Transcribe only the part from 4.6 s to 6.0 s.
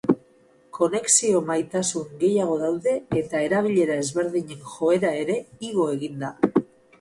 joera ere igo